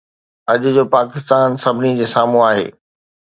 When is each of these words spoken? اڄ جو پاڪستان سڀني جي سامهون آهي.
اڄ 0.51 0.61
جو 0.75 0.83
پاڪستان 0.95 1.47
سڀني 1.63 1.91
جي 1.99 2.07
سامهون 2.15 2.45
آهي. 2.49 2.67